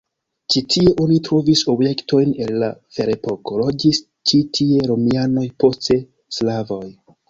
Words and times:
Ĉi 0.53 0.61
tie 0.75 0.93
oni 1.03 1.17
trovis 1.27 1.61
objektojn 1.75 2.33
el 2.47 2.51
la 2.65 2.71
ferepoko, 2.97 3.61
loĝis 3.65 4.03
ĉi 4.33 4.43
tie 4.59 4.91
romianoj, 4.95 5.49
poste 5.65 6.05
slavoj. 6.43 6.87